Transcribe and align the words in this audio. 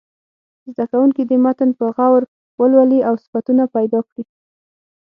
زده 0.73 0.85
کوونکي 0.91 1.21
دې 1.29 1.37
متن 1.45 1.69
په 1.79 1.85
غور 1.95 2.21
ولولي 2.59 2.99
او 3.07 3.13
صفتونه 3.23 3.63
پیدا 3.75 3.99
کړي. 4.09 4.23